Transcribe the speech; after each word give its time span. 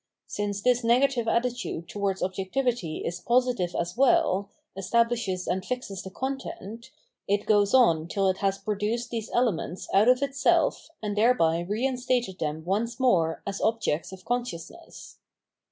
Since 0.25 0.63
this 0.63 0.83
negative 0.83 1.27
attitude 1.27 1.87
towards 1.87 2.23
objectivity 2.23 3.03
is 3.05 3.19
positive 3.21 3.75
as 3.79 3.93
weU, 3.93 4.47
establishes 4.75 5.45
and 5.47 5.63
fixes 5.63 6.01
the 6.01 6.09
content, 6.09 6.89
it 7.27 7.45
goes 7.45 7.75
on 7.75 8.07
tiU 8.07 8.27
it 8.31 8.37
has 8.37 8.57
produced 8.57 9.11
these 9.11 9.29
elements 9.31 9.87
out 9.93 10.09
of 10.09 10.23
itself 10.23 10.89
and 11.03 11.15
thereby 11.15 11.59
reinstated 11.59 12.39
them 12.39 12.65
once 12.65 12.99
more 12.99 13.43
as 13.45 13.61
objects 13.61 14.11
of 14.11 14.25
consciousness. 14.25 15.17